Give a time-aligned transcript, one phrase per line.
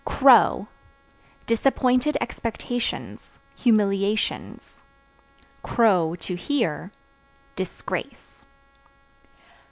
[0.03, 0.67] Crow
[1.45, 4.59] Disappointed expectations, humiliation;
[5.63, 6.91] (to hear)
[7.55, 8.43] disgrace.